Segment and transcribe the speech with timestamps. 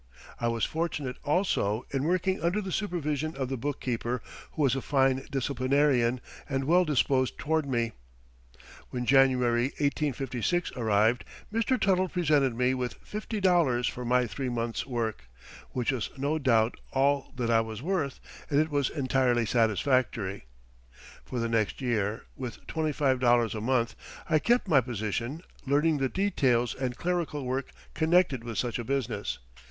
[0.39, 4.19] I was fortunate, also, in working under the supervision of the bookkeeper,
[4.53, 7.91] who was a fine disciplinarian, and well disposed toward me.
[8.89, 11.79] When January, 1856, arrived, Mr.
[11.79, 15.29] Tuttle presented me with $50 for my three months' work,
[15.69, 20.47] which was no doubt all that I was worth, and it was entirely satisfactory.
[21.25, 23.95] For the next year, with $25 a month,
[24.27, 29.37] I kept my position, learning the details and clerical work connected with such a business.